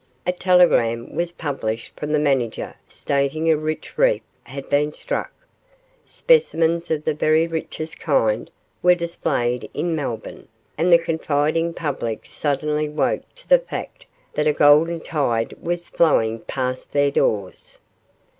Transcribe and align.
A 0.25 0.31
telegram 0.31 1.13
was 1.13 1.31
published 1.31 1.95
from 1.95 2.11
the 2.11 2.17
manager 2.17 2.73
stating 2.89 3.51
a 3.51 3.55
rich 3.55 3.99
reef 3.99 4.23
had 4.45 4.67
been 4.67 4.93
struck. 4.93 5.31
Specimens 6.03 6.89
of 6.89 7.05
the 7.05 7.13
very 7.13 7.45
richest 7.45 7.99
kind 7.99 8.49
were 8.81 8.95
displayed 8.95 9.69
in 9.75 9.95
Melbourne, 9.95 10.47
and 10.75 10.91
the 10.91 10.97
confiding 10.97 11.75
public 11.75 12.25
suddenly 12.25 12.89
woke 12.89 13.25
to 13.35 13.47
the 13.47 13.59
fact 13.59 14.07
that 14.33 14.47
a 14.47 14.53
golden 14.53 15.01
tide 15.01 15.53
was 15.61 15.87
flowing 15.87 16.39
past 16.39 16.93
their 16.93 17.11
doors. 17.11 17.77